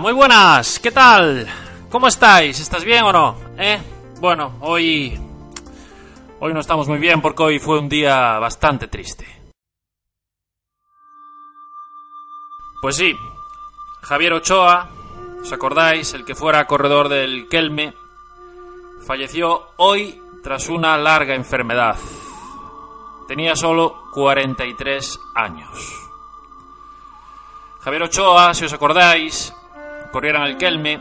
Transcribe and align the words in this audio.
Muy 0.00 0.12
buenas, 0.12 0.78
¿qué 0.80 0.90
tal? 0.90 1.48
¿Cómo 1.88 2.06
estáis? 2.06 2.60
¿Estás 2.60 2.84
bien 2.84 3.04
o 3.04 3.12
no? 3.12 3.36
¿Eh? 3.56 3.80
Bueno, 4.20 4.58
hoy... 4.60 5.18
Hoy 6.40 6.52
no 6.52 6.60
estamos 6.60 6.88
muy 6.88 6.98
bien 6.98 7.22
porque 7.22 7.42
hoy 7.42 7.58
fue 7.58 7.78
un 7.78 7.88
día 7.88 8.38
bastante 8.38 8.88
triste. 8.88 9.26
Pues 12.82 12.96
sí, 12.96 13.16
Javier 14.02 14.34
Ochoa, 14.34 14.90
¿os 15.40 15.52
acordáis? 15.52 16.12
El 16.12 16.26
que 16.26 16.34
fuera 16.34 16.66
corredor 16.66 17.08
del 17.08 17.48
Kelme, 17.48 17.94
falleció 19.06 19.70
hoy 19.78 20.20
tras 20.42 20.68
una 20.68 20.98
larga 20.98 21.34
enfermedad. 21.34 21.96
Tenía 23.26 23.56
solo 23.56 24.02
43 24.12 25.18
años. 25.34 25.98
Javier 27.80 28.02
Ochoa, 28.02 28.52
si 28.52 28.66
os 28.66 28.72
acordáis, 28.72 29.54
corrieron 30.12 30.42
el 30.42 30.58
Kelme, 30.58 31.00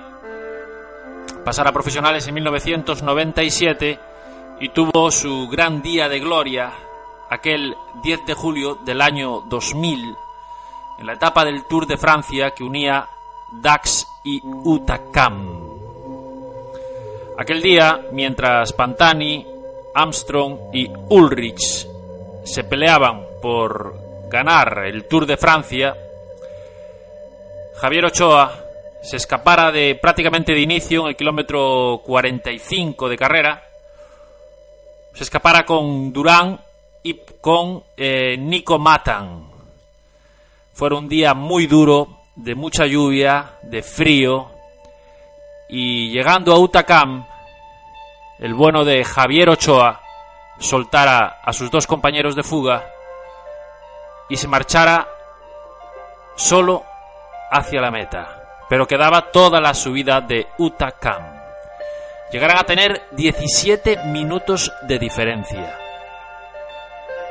pasara 1.44 1.72
profesionales 1.72 2.26
en 2.28 2.34
1997 2.36 4.00
y 4.62 4.70
tuvo 4.70 5.12
su 5.12 5.48
gran 5.50 5.82
día 5.82 6.08
de 6.08 6.20
gloria 6.20 6.72
aquel 7.30 7.76
10 8.02 8.26
de 8.26 8.34
julio 8.34 8.76
del 8.86 9.02
año 9.02 9.42
2000 9.42 10.16
en 11.00 11.06
la 11.06 11.14
etapa 11.14 11.44
del 11.44 11.66
Tour 11.66 11.86
de 11.88 11.98
Francia 11.98 12.52
que 12.52 12.64
unía 12.64 13.08
Dax 13.62 14.08
y 14.24 14.42
Utacam. 14.44 15.60
Aquel 17.38 17.62
día, 17.62 18.02
mientras 18.14 18.72
Pantani, 18.74 19.46
Armstrong 19.94 20.74
y 20.74 20.90
Ulrich 21.10 21.88
se 22.44 22.64
peleaban 22.64 23.26
por 23.42 24.30
ganar 24.30 24.86
el 24.86 25.06
Tour 25.06 25.26
de 25.26 25.38
Francia, 25.38 25.96
Javier 27.76 28.06
Ochoa 28.06 28.61
se 29.02 29.18
escapara 29.18 29.72
de 29.72 29.96
prácticamente 29.96 30.54
de 30.54 30.62
inicio 30.62 31.02
en 31.02 31.08
el 31.08 31.16
kilómetro 31.16 32.02
45 32.06 33.10
de 33.10 33.18
carrera, 33.18 33.64
se 35.14 35.24
escapara 35.24 35.66
con 35.66 36.14
Durán 36.14 36.60
y 37.04 37.20
con 37.42 37.84
eh, 37.98 38.38
Nico 38.38 38.80
Matan. 38.80 39.50
Fue 40.74 40.94
un 40.94 41.10
día 41.10 41.34
muy 41.34 41.68
duro, 41.68 42.22
de 42.36 42.56
mucha 42.56 42.86
lluvia, 42.86 43.58
de 43.64 43.84
frío, 43.84 44.50
y 45.70 46.12
llegando 46.12 46.54
a 46.54 46.60
Utacam, 46.60 47.26
el 48.40 48.54
bueno 48.54 48.84
de 48.84 49.04
Javier 49.04 49.50
Ochoa 49.50 50.02
soltara 50.60 51.40
a 51.44 51.54
sus 51.54 51.72
dos 51.72 51.88
compañeros 51.88 52.36
de 52.36 52.44
fuga 52.44 52.86
y 54.30 54.38
se 54.38 54.48
marchara 54.48 55.08
solo 56.36 56.84
hacia 57.52 57.82
la 57.82 57.92
meta, 57.92 58.41
pero 58.72 58.88
quedaba 58.88 59.32
toda 59.34 59.60
la 59.60 59.74
subida 59.74 60.22
de 60.22 60.48
Utacam. 60.58 61.26
Llegarán 62.32 62.58
a 62.58 62.64
tener 62.64 63.02
17 63.12 64.06
minutos 64.06 64.72
de 64.84 64.98
diferencia. 64.98 65.78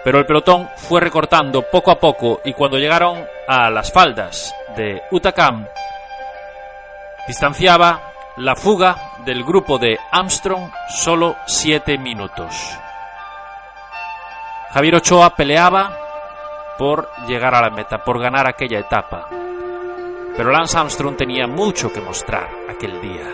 Pero 0.05 0.19
el 0.19 0.27
pelotón 0.27 0.69
fue 0.77 1.01
recortando 1.01 1.63
poco 1.63 1.93
a 1.93 1.99
poco 1.99 2.43
y 2.45 2.53
cuando 2.53 2.77
llegaron 2.77 3.25
a 3.49 3.71
las 3.71 3.91
faldas 3.91 4.55
de 4.77 5.01
Utacam, 5.13 5.67
distanciaba 7.27 8.13
la 8.37 8.55
fuga 8.55 9.15
del 9.25 9.43
grupo 9.43 9.79
de 9.79 9.99
Armstrong 10.13 10.71
solo 10.91 11.37
7 11.47 11.97
minutos. 11.97 12.55
Javier 14.75 14.97
Ochoa 14.97 15.35
peleaba 15.35 15.97
por 16.77 17.11
llegar 17.27 17.55
a 17.55 17.63
la 17.63 17.71
meta, 17.71 18.05
por 18.05 18.21
ganar 18.21 18.47
aquella 18.47 18.79
etapa. 18.79 19.40
Pero 20.37 20.51
Lance 20.51 20.79
Armstrong 20.79 21.17
tenía 21.17 21.47
mucho 21.47 21.93
que 21.93 22.01
mostrar 22.01 22.49
aquel 22.69 23.01
día. 23.01 23.29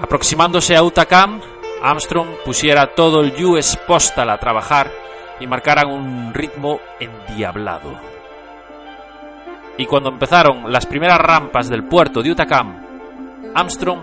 Aproximándose 0.00 0.76
a 0.76 0.82
Utacam, 0.82 1.40
Armstrong 1.82 2.28
pusiera 2.44 2.94
todo 2.94 3.20
el 3.20 3.44
US 3.44 3.76
Postal 3.86 4.30
a 4.30 4.38
trabajar 4.38 4.90
y 5.40 5.46
marcaran 5.46 5.90
un 5.90 6.32
ritmo 6.34 6.80
endiablado. 6.98 7.92
Y 9.76 9.86
cuando 9.86 10.08
empezaron 10.08 10.72
las 10.72 10.86
primeras 10.86 11.18
rampas 11.18 11.68
del 11.68 11.84
puerto 11.84 12.22
de 12.22 12.30
Utacam, 12.30 12.84
Armstrong 13.54 14.00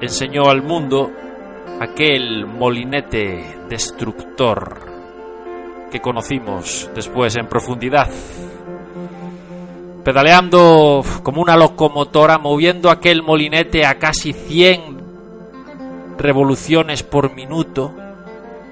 enseñó 0.00 0.48
al 0.48 0.62
mundo 0.62 1.10
aquel 1.80 2.46
molinete 2.46 3.58
destructor 3.68 4.90
que 5.90 6.00
conocimos 6.00 6.90
después 6.94 7.36
en 7.36 7.46
profundidad 7.46 8.08
pedaleando 10.04 11.04
como 11.22 11.42
una 11.42 11.56
locomotora, 11.56 12.38
moviendo 12.38 12.90
aquel 12.90 13.22
molinete 13.22 13.84
a 13.84 13.98
casi 13.98 14.32
100 14.32 15.00
revoluciones 16.18 17.02
por 17.02 17.34
minuto. 17.34 17.94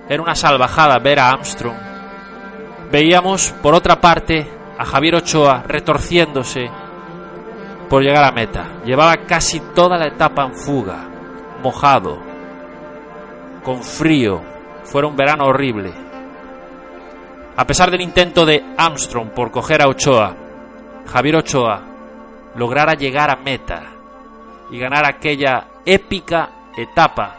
Era 0.08 0.22
una 0.22 0.34
salvajada 0.34 0.98
ver 0.98 1.20
a 1.20 1.30
Armstrong. 1.30 1.76
Veíamos, 2.90 3.52
por 3.62 3.74
otra 3.74 4.00
parte, 4.00 4.46
a 4.78 4.84
Javier 4.84 5.16
Ochoa 5.16 5.62
retorciéndose 5.66 6.70
por 7.88 8.02
llegar 8.02 8.24
a 8.24 8.32
meta. 8.32 8.80
Llevaba 8.84 9.16
casi 9.26 9.60
toda 9.74 9.98
la 9.98 10.06
etapa 10.06 10.44
en 10.44 10.54
fuga, 10.54 11.08
mojado, 11.62 12.18
con 13.62 13.82
frío. 13.82 14.40
Fue 14.84 15.04
un 15.04 15.16
verano 15.16 15.46
horrible. 15.46 15.92
A 17.56 17.66
pesar 17.66 17.90
del 17.90 18.00
intento 18.00 18.46
de 18.46 18.64
Armstrong 18.76 19.30
por 19.30 19.50
coger 19.50 19.82
a 19.82 19.88
Ochoa, 19.88 20.47
Javier 21.10 21.36
Ochoa 21.36 21.80
lograra 22.54 22.94
llegar 22.94 23.30
a 23.30 23.36
meta 23.36 23.82
y 24.70 24.78
ganar 24.78 25.06
aquella 25.06 25.68
épica 25.86 26.50
etapa 26.76 27.34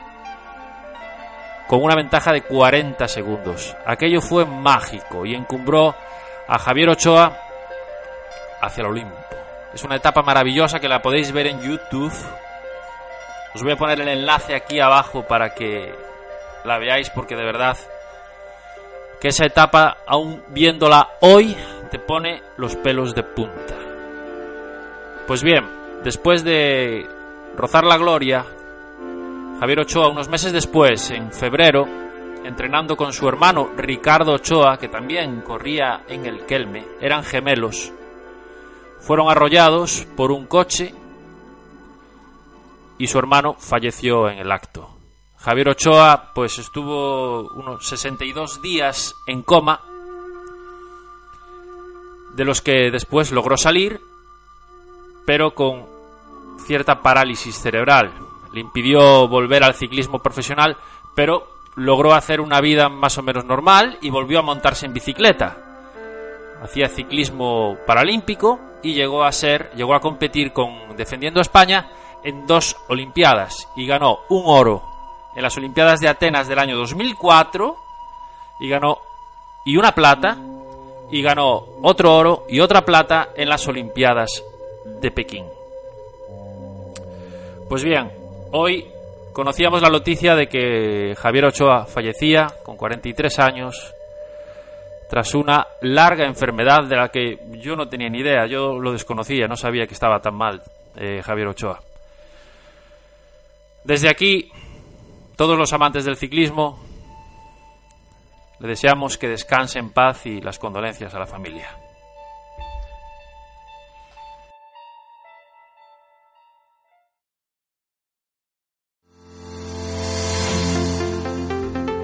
con 1.67 1.83
una 1.83 1.95
ventaja 1.95 2.33
de 2.33 2.41
40 2.41 3.07
segundos. 3.07 3.75
Aquello 3.85 4.21
fue 4.21 4.43
mágico 4.45 5.23
y 5.25 5.35
encumbró 5.35 5.93
a 6.47 6.57
Javier 6.57 6.89
Ochoa 6.89 7.37
hacia 8.59 8.81
el 8.81 8.87
Olimpo. 8.87 9.15
Es 9.71 9.83
una 9.83 9.97
etapa 9.97 10.23
maravillosa 10.23 10.79
que 10.79 10.89
la 10.89 11.03
podéis 11.03 11.31
ver 11.31 11.45
en 11.45 11.61
YouTube. 11.61 12.13
Os 13.53 13.61
voy 13.61 13.73
a 13.73 13.77
poner 13.77 14.01
el 14.01 14.07
enlace 14.07 14.55
aquí 14.55 14.79
abajo 14.79 15.27
para 15.27 15.53
que 15.53 15.93
la 16.63 16.79
veáis 16.79 17.11
porque 17.11 17.35
de 17.35 17.45
verdad 17.45 17.77
que 19.21 19.27
esa 19.27 19.45
etapa, 19.45 19.97
aún 20.07 20.43
viéndola 20.47 21.09
hoy, 21.21 21.55
te 21.89 21.99
pone 21.99 22.41
los 22.57 22.75
pelos 22.75 23.15
de 23.15 23.23
punta. 23.23 23.75
Pues 25.27 25.43
bien, 25.43 25.65
después 26.03 26.43
de 26.43 27.07
rozar 27.55 27.83
la 27.83 27.97
gloria, 27.97 28.45
Javier 29.59 29.81
Ochoa, 29.81 30.09
unos 30.09 30.29
meses 30.29 30.53
después, 30.53 31.11
en 31.11 31.31
febrero, 31.31 31.87
entrenando 32.43 32.95
con 32.95 33.13
su 33.13 33.27
hermano 33.27 33.71
Ricardo 33.75 34.33
Ochoa, 34.33 34.77
que 34.77 34.87
también 34.87 35.41
corría 35.41 36.03
en 36.07 36.25
el 36.25 36.45
Kelme, 36.45 36.85
eran 37.01 37.23
gemelos, 37.23 37.91
fueron 38.99 39.29
arrollados 39.29 40.07
por 40.15 40.31
un 40.31 40.45
coche 40.45 40.93
y 42.97 43.07
su 43.07 43.17
hermano 43.17 43.55
falleció 43.55 44.29
en 44.29 44.39
el 44.39 44.51
acto. 44.51 44.89
Javier 45.37 45.69
Ochoa 45.69 46.31
pues 46.35 46.59
estuvo 46.59 47.49
unos 47.53 47.87
62 47.87 48.61
días 48.61 49.15
en 49.25 49.41
coma 49.41 49.81
de 52.39 52.45
los 52.45 52.61
que 52.61 52.89
después 52.89 53.33
logró 53.33 53.57
salir, 53.57 53.99
pero 55.25 55.53
con 55.53 55.85
cierta 56.65 57.01
parálisis 57.01 57.59
cerebral. 57.59 58.13
Le 58.53 58.61
impidió 58.61 59.27
volver 59.27 59.61
al 59.61 59.73
ciclismo 59.73 60.19
profesional, 60.19 60.77
pero 61.13 61.49
logró 61.75 62.13
hacer 62.13 62.39
una 62.39 62.61
vida 62.61 62.87
más 62.87 63.17
o 63.17 63.23
menos 63.23 63.43
normal 63.43 63.97
y 64.01 64.09
volvió 64.09 64.39
a 64.39 64.43
montarse 64.43 64.85
en 64.85 64.93
bicicleta. 64.93 65.57
Hacía 66.63 66.87
ciclismo 66.87 67.77
paralímpico 67.85 68.57
y 68.83 68.93
llegó 68.93 69.25
a 69.25 69.33
ser, 69.33 69.71
llegó 69.75 69.93
a 69.93 69.99
competir 69.99 70.53
con 70.53 70.95
defendiendo 70.95 71.41
a 71.41 71.43
España 71.43 71.89
en 72.23 72.47
dos 72.47 72.77
olimpiadas 72.87 73.67
y 73.75 73.85
ganó 73.85 74.19
un 74.29 74.43
oro 74.45 74.81
en 75.35 75.43
las 75.43 75.57
Olimpiadas 75.57 75.99
de 75.99 76.07
Atenas 76.07 76.47
del 76.47 76.59
año 76.59 76.77
2004 76.77 77.75
y 78.61 78.69
ganó 78.69 78.97
y 79.65 79.75
una 79.75 79.91
plata 79.93 80.37
y 81.11 81.21
ganó 81.21 81.65
otro 81.81 82.15
oro 82.15 82.45
y 82.49 82.59
otra 82.59 82.81
plata 82.81 83.29
en 83.35 83.49
las 83.49 83.67
Olimpiadas 83.67 84.43
de 85.01 85.11
Pekín. 85.11 85.45
Pues 87.67 87.83
bien, 87.83 88.11
hoy 88.51 88.85
conocíamos 89.33 89.81
la 89.81 89.89
noticia 89.89 90.35
de 90.35 90.47
que 90.47 91.15
Javier 91.15 91.45
Ochoa 91.45 91.85
fallecía 91.85 92.47
con 92.63 92.75
43 92.75 93.39
años 93.39 93.93
tras 95.09 95.33
una 95.33 95.65
larga 95.81 96.25
enfermedad 96.25 96.83
de 96.87 96.95
la 96.95 97.09
que 97.09 97.39
yo 97.57 97.75
no 97.75 97.87
tenía 97.87 98.09
ni 98.09 98.19
idea, 98.19 98.45
yo 98.45 98.79
lo 98.79 98.91
desconocía, 98.91 99.47
no 99.47 99.55
sabía 99.55 99.87
que 99.87 99.93
estaba 99.93 100.19
tan 100.19 100.35
mal 100.35 100.61
eh, 100.95 101.21
Javier 101.23 101.47
Ochoa. 101.47 101.79
Desde 103.83 104.09
aquí, 104.09 104.51
todos 105.35 105.57
los 105.57 105.73
amantes 105.73 106.05
del 106.05 106.15
ciclismo, 106.15 106.79
le 108.59 108.67
deseamos 108.67 109.17
que 109.17 109.27
descanse 109.27 109.79
en 109.79 109.89
paz 109.89 110.25
y 110.25 110.41
las 110.41 110.59
condolencias 110.59 111.13
a 111.13 111.19
la 111.19 111.25
familia. 111.25 111.67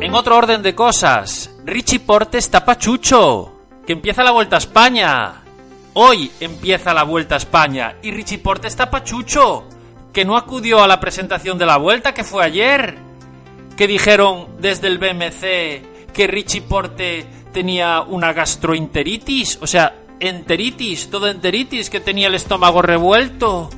En 0.02 0.14
otro 0.14 0.38
orden 0.38 0.62
de 0.62 0.76
cosas, 0.76 1.52
Richie 1.66 2.00
Porte 2.00 2.38
está 2.38 2.64
pachucho, 2.64 3.56
que 3.88 3.94
empieza 3.94 4.24
la 4.24 4.32
Vuelta 4.32 4.56
a 4.56 4.60
España. 4.60 5.42
Hoy 5.96 6.32
empieza 6.40 6.94
la 6.94 7.04
Vuelta 7.04 7.36
a 7.36 7.40
España 7.40 7.96
y 8.04 8.12
Richie 8.12 8.38
Porte 8.38 8.68
está 8.68 8.92
pachucho, 8.92 9.68
que 10.14 10.24
no 10.24 10.38
acudió 10.38 10.84
a 10.84 10.88
la 10.88 11.00
presentación 11.00 11.58
de 11.58 11.66
la 11.66 11.78
Vuelta 11.78 12.14
que 12.14 12.24
fue 12.24 12.46
ayer. 12.46 12.98
Que 13.76 13.88
dijeron 13.88 14.56
desde 14.60 14.88
el 14.88 15.00
BMC 15.00 15.95
que 16.16 16.28
Richie 16.28 16.62
Porte 16.62 17.26
tenía 17.52 18.02
una 18.02 18.34
gastroenteritis, 18.34 19.60
o 19.62 19.68
sea, 19.68 19.94
enteritis, 20.20 21.10
todo 21.10 21.28
enteritis, 21.28 21.90
que 21.90 22.00
tenía 22.00 22.28
el 22.28 22.36
estómago 22.36 22.82
revuelto 22.82 23.70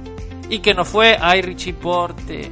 y 0.49 0.59
que 0.59 0.73
no 0.73 0.85
fue, 0.85 1.17
ay 1.19 1.41
Richie 1.41 1.73
Porte. 1.73 2.49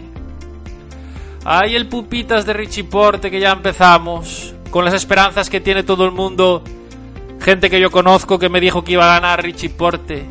Ay, 1.47 1.75
el 1.75 1.87
pupitas 1.87 2.43
de 2.47 2.53
Richie 2.53 2.85
Porte 2.85 3.29
que 3.29 3.39
ya 3.39 3.51
empezamos. 3.51 4.55
Con 4.71 4.83
las 4.83 4.95
esperanzas 4.95 5.47
que 5.47 5.61
tiene 5.61 5.83
todo 5.83 6.03
el 6.03 6.11
mundo. 6.11 6.63
Gente 7.39 7.69
que 7.69 7.79
yo 7.79 7.91
conozco 7.91 8.39
que 8.39 8.49
me 8.49 8.59
dijo 8.59 8.83
que 8.83 8.93
iba 8.93 9.05
a 9.05 9.19
ganar 9.19 9.43
Richie 9.43 9.69
Porte. 9.69 10.25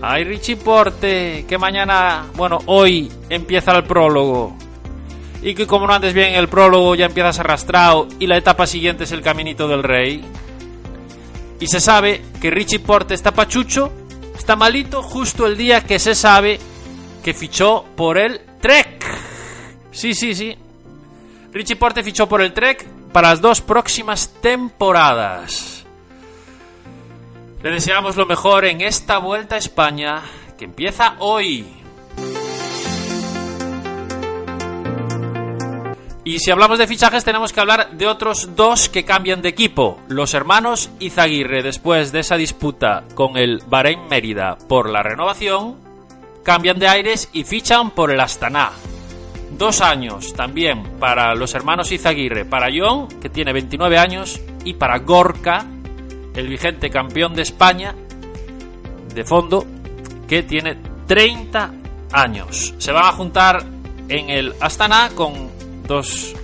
Ay, 0.00 0.22
Richie 0.22 0.56
Porte, 0.56 1.44
que 1.48 1.58
mañana, 1.58 2.26
bueno, 2.36 2.60
hoy 2.66 3.10
empieza 3.28 3.76
el 3.76 3.82
prólogo. 3.82 4.56
Y 5.44 5.54
que 5.54 5.66
como 5.66 5.86
no 5.86 5.92
andes 5.92 6.14
bien 6.14 6.34
el 6.34 6.48
prólogo 6.48 6.94
ya 6.94 7.04
empiezas 7.04 7.38
arrastrado 7.38 8.08
y 8.18 8.26
la 8.26 8.38
etapa 8.38 8.66
siguiente 8.66 9.04
es 9.04 9.12
el 9.12 9.20
caminito 9.20 9.68
del 9.68 9.82
rey. 9.82 10.24
Y 11.60 11.66
se 11.66 11.80
sabe 11.80 12.22
que 12.40 12.50
Richie 12.50 12.80
Porte 12.80 13.12
está 13.12 13.32
pachucho, 13.32 13.92
está 14.34 14.56
malito 14.56 15.02
justo 15.02 15.46
el 15.46 15.58
día 15.58 15.84
que 15.84 15.98
se 15.98 16.14
sabe 16.14 16.58
que 17.22 17.34
fichó 17.34 17.84
por 17.94 18.16
el 18.16 18.40
Trek. 18.58 19.04
Sí, 19.92 20.14
sí, 20.14 20.34
sí. 20.34 20.56
Richie 21.52 21.76
Porte 21.76 22.02
fichó 22.02 22.26
por 22.26 22.40
el 22.40 22.54
Trek 22.54 22.86
para 23.12 23.28
las 23.28 23.42
dos 23.42 23.60
próximas 23.60 24.32
temporadas. 24.40 25.84
Le 27.62 27.70
deseamos 27.70 28.16
lo 28.16 28.24
mejor 28.24 28.64
en 28.64 28.80
esta 28.80 29.18
vuelta 29.18 29.56
a 29.56 29.58
España 29.58 30.22
que 30.58 30.64
empieza 30.64 31.16
hoy. 31.18 31.83
Y 36.26 36.38
si 36.38 36.50
hablamos 36.50 36.78
de 36.78 36.86
fichajes 36.86 37.22
tenemos 37.22 37.52
que 37.52 37.60
hablar 37.60 37.90
de 37.92 38.06
otros 38.06 38.56
dos 38.56 38.88
que 38.88 39.04
cambian 39.04 39.42
de 39.42 39.50
equipo. 39.50 40.00
Los 40.08 40.32
hermanos 40.32 40.88
Izaguirre, 40.98 41.62
después 41.62 42.12
de 42.12 42.20
esa 42.20 42.36
disputa 42.36 43.04
con 43.14 43.36
el 43.36 43.62
Bahrein 43.66 44.08
Mérida 44.08 44.56
por 44.66 44.88
la 44.88 45.02
renovación, 45.02 45.76
cambian 46.42 46.78
de 46.78 46.88
aires 46.88 47.28
y 47.34 47.44
fichan 47.44 47.90
por 47.90 48.10
el 48.10 48.20
Astana. 48.20 48.72
Dos 49.58 49.82
años 49.82 50.32
también 50.32 50.98
para 50.98 51.34
los 51.34 51.54
hermanos 51.54 51.92
Izaguirre, 51.92 52.46
para 52.46 52.68
John, 52.74 53.08
que 53.20 53.28
tiene 53.28 53.52
29 53.52 53.98
años, 53.98 54.40
y 54.64 54.72
para 54.74 54.98
Gorka, 55.00 55.66
el 56.34 56.48
vigente 56.48 56.88
campeón 56.88 57.34
de 57.34 57.42
España 57.42 57.94
de 59.14 59.24
fondo, 59.24 59.64
que 60.26 60.42
tiene 60.42 60.76
30 61.06 61.70
años. 62.12 62.74
Se 62.78 62.92
van 62.92 63.04
a 63.04 63.12
juntar 63.12 63.62
en 64.08 64.30
el 64.30 64.54
Astana 64.60 65.10
con 65.14 65.53
dos 65.86 66.34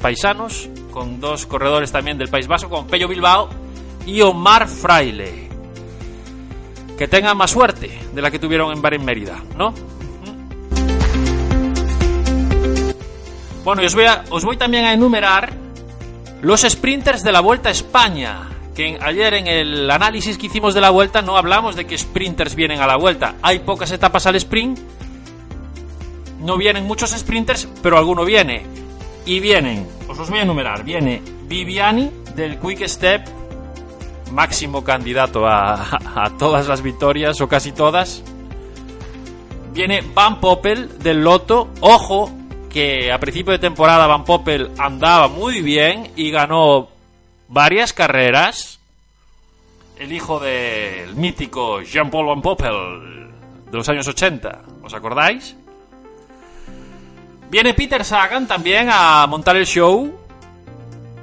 paisanos, 0.00 0.68
con 0.92 1.20
dos 1.20 1.46
corredores 1.46 1.92
también 1.92 2.18
del 2.18 2.28
País 2.28 2.46
Vasco, 2.46 2.68
con 2.68 2.86
Pello 2.86 3.08
Bilbao 3.08 3.48
y 4.06 4.20
Omar 4.20 4.68
Fraile. 4.68 5.48
Que 6.98 7.08
tengan 7.08 7.36
más 7.36 7.50
suerte 7.50 7.98
de 8.12 8.22
la 8.22 8.30
que 8.30 8.38
tuvieron 8.38 8.72
en 8.72 8.82
Bar 8.82 8.94
en 8.94 9.04
Mérida, 9.04 9.42
¿no? 9.56 9.72
Bueno, 13.64 13.82
y 13.82 13.86
os 13.86 13.94
voy, 13.94 14.04
os 14.30 14.44
voy 14.44 14.56
también 14.56 14.84
a 14.84 14.92
enumerar 14.92 15.52
los 16.42 16.62
sprinters 16.62 17.22
de 17.22 17.32
la 17.32 17.40
Vuelta 17.40 17.68
a 17.68 17.72
España. 17.72 18.48
Que 18.74 18.98
ayer 19.00 19.34
en 19.34 19.46
el 19.46 19.90
análisis 19.90 20.38
que 20.38 20.46
hicimos 20.46 20.74
de 20.74 20.80
la 20.80 20.90
Vuelta 20.90 21.22
no 21.22 21.36
hablamos 21.36 21.76
de 21.76 21.86
que 21.86 21.98
sprinters 21.98 22.54
vienen 22.54 22.80
a 22.80 22.86
la 22.86 22.96
Vuelta. 22.96 23.34
Hay 23.42 23.60
pocas 23.60 23.90
etapas 23.92 24.26
al 24.26 24.36
sprint. 24.36 24.78
No 26.40 26.56
vienen 26.56 26.86
muchos 26.86 27.10
sprinters, 27.10 27.68
pero 27.82 27.98
alguno 27.98 28.24
viene. 28.24 28.64
Y 29.26 29.40
vienen, 29.40 29.86
os 30.08 30.16
los 30.18 30.30
voy 30.30 30.38
a 30.38 30.42
enumerar. 30.42 30.84
Viene 30.84 31.22
Viviani 31.46 32.10
del 32.34 32.58
Quick 32.58 32.86
Step, 32.88 33.28
máximo 34.32 34.82
candidato 34.82 35.46
a, 35.46 35.74
a 36.24 36.30
todas 36.38 36.66
las 36.66 36.82
victorias 36.82 37.40
o 37.40 37.48
casi 37.48 37.72
todas. 37.72 38.22
Viene 39.72 40.02
Van 40.14 40.40
Poppel 40.40 40.98
del 40.98 41.22
Loto. 41.22 41.68
Ojo, 41.80 42.30
que 42.70 43.12
a 43.12 43.20
principio 43.20 43.52
de 43.52 43.58
temporada 43.58 44.06
Van 44.06 44.24
Poppel 44.24 44.70
andaba 44.78 45.28
muy 45.28 45.60
bien 45.60 46.10
y 46.16 46.30
ganó 46.30 46.88
varias 47.48 47.92
carreras. 47.92 48.80
El 49.98 50.12
hijo 50.12 50.40
del 50.40 51.14
mítico 51.16 51.82
Jean-Paul 51.82 52.26
Van 52.26 52.40
Poppel 52.40 53.28
de 53.70 53.76
los 53.76 53.88
años 53.88 54.08
80, 54.08 54.62
¿os 54.82 54.94
acordáis? 54.94 55.56
Viene 57.50 57.74
Peter 57.74 58.04
Sagan 58.04 58.46
también 58.46 58.88
a 58.92 59.26
montar 59.26 59.56
el 59.56 59.66
show. 59.66 60.14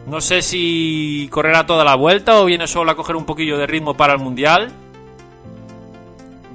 No 0.05 0.21
sé 0.21 0.41
si 0.41 1.27
correrá 1.31 1.65
toda 1.65 1.83
la 1.83 1.95
vuelta 1.95 2.41
o 2.41 2.45
viene 2.45 2.67
solo 2.67 2.91
a 2.91 2.95
coger 2.95 3.15
un 3.15 3.25
poquillo 3.25 3.57
de 3.57 3.65
ritmo 3.65 3.93
para 3.95 4.13
el 4.13 4.19
mundial. 4.19 4.71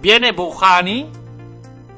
Viene 0.00 0.32
Buhani, 0.32 1.08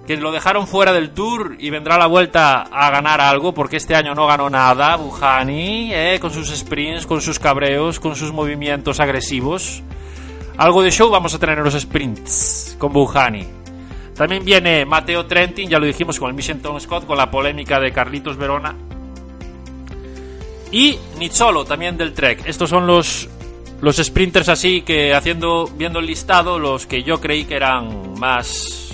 que 0.07 0.17
lo 0.17 0.31
dejaron 0.31 0.67
fuera 0.67 0.93
del 0.93 1.11
tour 1.11 1.57
y 1.59 1.71
vendrá 1.71 1.97
la 1.99 2.07
vuelta 2.07 2.63
a 2.63 2.91
ganar 2.91 3.21
algo, 3.21 3.55
porque 3.55 3.77
este 3.77 3.95
año 3.95 4.15
no 4.15 4.27
ganó 4.27 4.51
nada, 4.51 4.97
Bujani, 4.97 5.93
eh, 5.95 6.19
con 6.21 6.31
sus 6.31 6.55
sprints, 6.55 7.07
con 7.07 7.21
sus 7.21 7.39
cabreos, 7.39 7.99
con 7.99 8.15
sus 8.15 8.33
movimientos 8.33 9.01
agresivos. 9.01 9.83
Algo 10.57 10.83
de 10.83 10.91
show 10.91 11.11
vamos 11.11 11.35
a 11.35 11.39
tener 11.39 11.59
en 11.59 11.65
los 11.65 11.75
sprints 11.75 12.77
con 12.79 12.93
Bujani. 12.93 13.64
También 14.17 14.45
viene 14.45 14.85
Mateo 14.85 15.27
Trentin, 15.27 15.69
ya 15.69 15.79
lo 15.79 15.87
dijimos 15.87 16.19
con 16.19 16.29
el 16.29 16.35
Mission 16.35 16.61
Tom 16.61 16.79
Scott, 16.79 17.07
con 17.07 17.17
la 17.17 17.31
polémica 17.31 17.81
de 17.81 17.93
Carlitos 17.93 18.37
Verona. 18.37 18.75
Y 20.71 20.99
Nizzolo, 21.19 21.65
también 21.65 21.97
del 21.97 22.13
Trek. 22.13 22.43
Estos 22.47 22.71
son 22.71 22.87
los, 22.87 23.29
los 23.81 23.97
sprinters 23.97 24.49
así 24.49 24.83
que 24.83 25.15
haciendo, 25.15 25.69
viendo 25.77 25.99
el 25.99 26.07
listado, 26.07 26.59
los 26.59 26.87
que 26.87 27.03
yo 27.03 27.21
creí 27.21 27.45
que 27.45 27.57
eran 27.57 28.19
más 28.19 28.85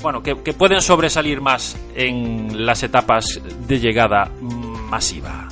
bueno, 0.00 0.22
que, 0.22 0.34
pueden 0.34 0.80
sobresalir 0.80 1.40
más 1.40 1.76
en 1.94 2.64
las 2.64 2.82
etapas 2.82 3.40
de 3.66 3.80
llegada 3.80 4.30
masiva. 4.40 5.48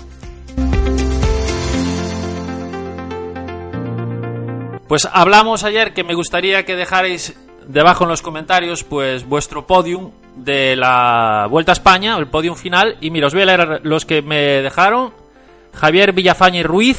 Pues 4.89 5.09
hablamos 5.13 5.65
ayer 5.65 5.93
que 5.93 6.05
me 6.05 6.15
gustaría 6.15 6.65
que 6.65 6.77
dejarais 6.77 7.35
debajo 7.67 8.05
en 8.05 8.11
los 8.11 8.23
comentarios 8.23 8.85
pues 8.85 9.27
vuestro 9.27 9.67
podium 9.67 10.13
de 10.37 10.77
la 10.77 11.47
Vuelta 11.51 11.73
a 11.73 11.75
España, 11.75 12.17
el 12.17 12.29
podium 12.29 12.57
final. 12.57 12.97
Y 13.01 13.11
mira, 13.11 13.27
os 13.27 13.35
voy 13.35 13.43
a 13.43 13.47
leer 13.47 13.81
los 13.83 14.05
que 14.05 14.23
me 14.23 14.63
dejaron. 14.63 15.13
Javier 15.75 16.13
Villafañe 16.13 16.63
Ruiz 16.63 16.99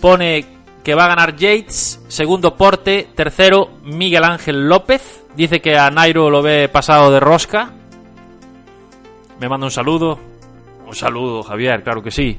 pone 0.00 0.44
que 0.82 0.94
va 0.94 1.04
a 1.04 1.08
ganar 1.08 1.36
Yates, 1.36 2.00
segundo 2.08 2.56
Porte, 2.56 3.08
tercero 3.14 3.70
Miguel 3.84 4.24
Ángel 4.24 4.68
López, 4.68 5.20
Dice 5.36 5.60
que 5.60 5.76
a 5.76 5.90
Nairo 5.90 6.28
lo 6.28 6.42
ve 6.42 6.68
pasado 6.68 7.10
de 7.10 7.20
rosca. 7.20 7.70
Me 9.38 9.48
manda 9.48 9.66
un 9.66 9.70
saludo. 9.70 10.18
Un 10.86 10.94
saludo, 10.94 11.42
Javier, 11.42 11.82
claro 11.82 12.02
que 12.02 12.10
sí. 12.10 12.36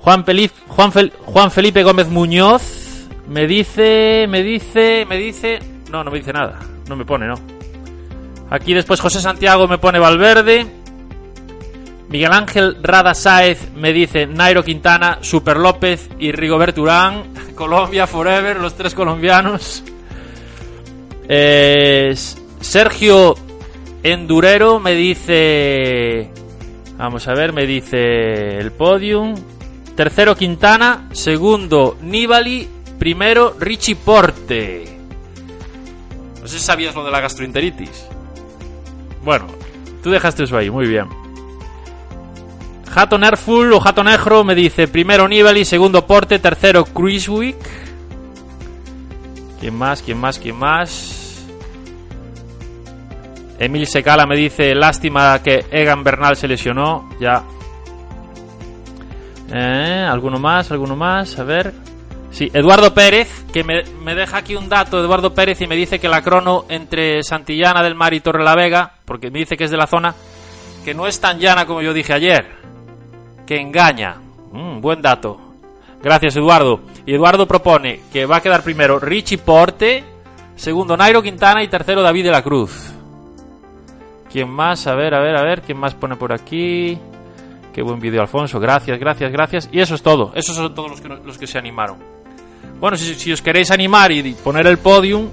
Juan, 0.00 0.24
Juan, 0.68 1.12
Juan 1.24 1.50
Felipe 1.50 1.82
Gómez 1.82 2.08
Muñoz 2.08 3.08
me 3.28 3.46
dice, 3.46 4.26
me 4.28 4.42
dice, 4.42 5.04
me 5.08 5.16
dice... 5.16 5.73
No, 5.90 6.02
no 6.02 6.10
me 6.10 6.18
dice 6.18 6.32
nada. 6.32 6.58
No 6.88 6.96
me 6.96 7.04
pone, 7.04 7.26
no. 7.26 7.34
Aquí 8.50 8.74
después 8.74 9.00
José 9.00 9.20
Santiago 9.20 9.66
me 9.68 9.78
pone 9.78 9.98
Valverde. 9.98 10.66
Miguel 12.08 12.32
Ángel 12.32 12.76
Rada 12.82 13.14
Sáez 13.14 13.72
me 13.74 13.92
dice 13.92 14.26
Nairo 14.26 14.62
Quintana, 14.62 15.18
Super 15.22 15.56
López 15.56 16.08
y 16.18 16.32
Rigoberto 16.32 16.82
Urán. 16.82 17.24
Colombia 17.54 18.06
Forever, 18.06 18.60
los 18.60 18.74
tres 18.74 18.94
colombianos. 18.94 19.82
Eh, 21.28 22.14
Sergio 22.60 23.34
Endurero 24.02 24.78
me 24.80 24.94
dice. 24.94 26.30
Vamos 26.96 27.26
a 27.26 27.34
ver, 27.34 27.52
me 27.52 27.66
dice 27.66 28.58
el 28.58 28.70
podium. 28.70 29.34
Tercero 29.96 30.36
Quintana, 30.36 31.08
segundo 31.12 31.96
Nibali, 32.02 32.68
primero 32.98 33.56
Richie 33.58 33.96
Porte. 33.96 34.93
No 36.44 36.50
sé 36.50 36.58
si 36.58 36.66
sabías 36.66 36.94
lo 36.94 37.02
de 37.02 37.10
la 37.10 37.20
gastroenteritis. 37.22 38.06
Bueno, 39.22 39.46
tú 40.02 40.10
dejaste 40.10 40.44
eso 40.44 40.58
ahí, 40.58 40.68
muy 40.68 40.86
bien. 40.86 41.08
Jato 42.90 43.16
Nerful 43.16 43.72
o 43.72 43.80
Jato 43.80 44.04
Negro 44.04 44.44
me 44.44 44.54
dice 44.54 44.86
primero 44.86 45.26
Nibali, 45.26 45.64
segundo 45.64 46.06
Porte, 46.06 46.38
tercero 46.38 46.84
Cruisewick. 46.84 47.56
¿Quién 49.58 49.74
más? 49.74 50.02
¿Quién 50.02 50.18
más? 50.18 50.38
¿Quién 50.38 50.58
más? 50.58 51.46
Emil 53.58 53.86
Secala 53.86 54.26
me 54.26 54.36
dice 54.36 54.74
lástima 54.74 55.42
que 55.42 55.64
Egan 55.70 56.04
Bernal 56.04 56.36
se 56.36 56.46
lesionó. 56.46 57.08
Ya. 57.18 57.42
Eh, 59.50 60.06
¿Alguno 60.06 60.38
más? 60.38 60.70
¿Alguno 60.70 60.94
más? 60.94 61.38
A 61.38 61.44
ver. 61.44 61.72
Sí, 62.34 62.50
Eduardo 62.52 62.92
Pérez, 62.92 63.44
que 63.52 63.62
me, 63.64 63.84
me, 64.02 64.14
deja 64.14 64.38
aquí 64.38 64.56
un 64.56 64.68
dato, 64.68 64.98
Eduardo 64.98 65.32
Pérez, 65.32 65.60
y 65.60 65.66
me 65.66 65.76
dice 65.76 66.00
que 66.00 66.08
la 66.08 66.20
crono 66.20 66.64
entre 66.68 67.22
Santillana 67.22 67.82
del 67.82 67.94
Mar 67.94 68.12
y 68.12 68.20
Torre 68.20 68.42
la 68.42 68.56
Vega, 68.56 68.92
porque 69.04 69.30
me 69.30 69.38
dice 69.38 69.56
que 69.56 69.64
es 69.64 69.70
de 69.70 69.76
la 69.76 69.86
zona, 69.86 70.14
que 70.84 70.94
no 70.94 71.06
es 71.06 71.20
tan 71.20 71.38
llana 71.38 71.64
como 71.64 71.80
yo 71.80 71.94
dije 71.94 72.12
ayer 72.12 72.64
que 73.46 73.60
engaña. 73.60 74.16
Mm, 74.52 74.80
buen 74.80 75.02
dato. 75.02 75.40
Gracias, 76.02 76.36
Eduardo. 76.36 76.80
Y 77.06 77.14
Eduardo 77.14 77.46
propone 77.46 78.00
que 78.12 78.26
va 78.26 78.36
a 78.36 78.40
quedar 78.40 78.62
primero 78.62 78.98
Richie 78.98 79.38
Porte, 79.38 80.04
segundo 80.56 80.96
Nairo 80.96 81.22
Quintana 81.22 81.62
y 81.62 81.68
tercero 81.68 82.02
David 82.02 82.24
de 82.24 82.30
la 82.30 82.42
Cruz. 82.42 82.92
¿Quién 84.30 84.50
más? 84.50 84.86
A 84.86 84.94
ver, 84.94 85.14
a 85.14 85.20
ver, 85.20 85.36
a 85.36 85.42
ver. 85.42 85.62
¿Quién 85.62 85.78
más 85.78 85.94
pone 85.94 86.16
por 86.16 86.32
aquí? 86.32 86.98
Qué 87.72 87.82
buen 87.82 88.00
vídeo, 88.00 88.20
Alfonso. 88.20 88.58
Gracias, 88.58 88.98
gracias, 88.98 89.30
gracias. 89.32 89.68
Y 89.72 89.80
eso 89.80 89.94
es 89.94 90.02
todo. 90.02 90.32
Esos 90.34 90.56
son 90.56 90.74
todos 90.74 90.90
los 90.90 91.00
que, 91.00 91.08
los 91.08 91.38
que 91.38 91.46
se 91.46 91.58
animaron. 91.58 91.98
Bueno, 92.80 92.96
si, 92.96 93.32
os 93.32 93.42
queréis 93.42 93.70
animar 93.70 94.12
y 94.12 94.34
poner 94.34 94.66
el 94.66 94.78
podium 94.78 95.28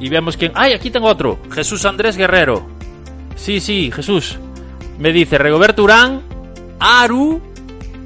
y 0.00 0.08
vemos 0.08 0.36
quién... 0.36 0.52
¡Ay, 0.54 0.72
aquí 0.72 0.90
tengo 0.90 1.06
otro! 1.08 1.38
Jesús 1.50 1.84
Andrés 1.84 2.16
Guerrero. 2.16 2.66
Sí, 3.36 3.60
sí, 3.60 3.90
Jesús. 3.94 4.38
Me 4.98 5.12
dice 5.12 5.38
Rigoberto 5.38 5.84
Urán, 5.84 6.22
Aru 6.78 7.40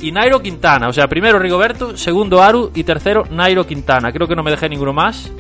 y 0.01 0.13
Nairo 0.13 0.41
Quintana. 0.41 0.89
O 0.89 0.93
sea, 0.93 1.09
primero 1.09 1.39
Rigoberto, 1.39 1.97
segundo 1.97 2.43
Aru 2.43 2.71
y 2.75 2.85
tercero 2.85 3.25
Nairo 3.31 3.67
Quintana. 3.67 4.13
Creo 4.13 4.29
que 4.29 4.37
no 4.37 4.43
me 4.43 4.51
dejé 4.51 4.69
ninguno 4.69 4.93
más. 4.93 5.31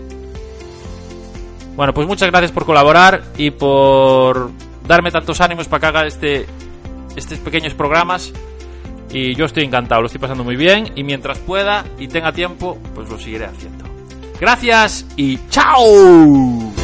Bueno, 1.77 1.93
pues 1.93 2.07
muchas 2.07 2.31
gracias 2.31 2.53
por 2.53 2.65
colaborar 2.65 3.23
y 3.37 3.51
por 3.51 4.51
darme 4.87 5.11
tantos 5.11 5.41
ánimos 5.43 5.69
para 5.69 5.81
que 5.81 5.87
haga 5.87 6.07
este, 6.07 6.47
estos 7.15 7.39
pequeños 7.39 7.75
programas. 7.75 8.33
Y 9.11 9.35
yo 9.35 9.45
estoy 9.45 9.65
encantado, 9.65 10.03
lo 10.03 10.07
estoy 10.07 10.21
pasando 10.21 10.45
muy 10.45 10.57
bien. 10.57 10.93
Y 10.97 11.05
mientras 11.05 11.39
pueda 11.39 11.85
y 11.99 12.09
tenga 12.09 12.33
tiempo, 12.33 12.79
pues 12.95 13.09
lo 13.09 13.19
seguiré 13.19 13.47
haciendo. 13.47 13.85
Gracias 14.41 15.07
y 15.17 15.39
chao. 15.49 16.76